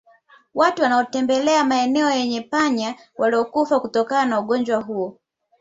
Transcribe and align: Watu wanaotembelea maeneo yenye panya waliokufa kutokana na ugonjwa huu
Watu 0.53 0.81
wanaotembelea 0.81 1.63
maeneo 1.63 2.09
yenye 2.11 2.41
panya 2.41 2.95
waliokufa 3.17 3.79
kutokana 3.79 4.25
na 4.25 4.39
ugonjwa 4.39 4.81
huu 4.81 5.17